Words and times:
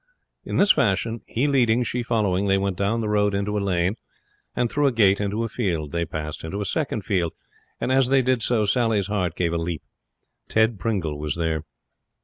In 0.43 0.57
this 0.57 0.71
fashion, 0.71 1.21
he 1.27 1.47
leading, 1.47 1.83
she 1.83 2.01
following, 2.01 2.47
they 2.47 2.57
went 2.57 2.75
down 2.75 3.01
the 3.01 3.07
road 3.07 3.35
into 3.35 3.55
a 3.55 3.59
lane, 3.61 3.97
and 4.55 4.67
through 4.67 4.87
a 4.87 4.91
gate 4.91 5.21
into 5.21 5.43
a 5.43 5.47
field. 5.47 5.91
They 5.91 6.05
passed 6.05 6.43
into 6.43 6.59
a 6.59 6.65
second 6.65 7.05
field, 7.05 7.33
and 7.79 7.91
as 7.91 8.07
they 8.07 8.23
did 8.23 8.41
so 8.41 8.65
Sally's 8.65 9.05
heart 9.05 9.35
gave 9.35 9.53
a 9.53 9.57
leap. 9.59 9.83
Ted 10.47 10.79
Pringle 10.79 11.19
was 11.19 11.35
there. 11.35 11.65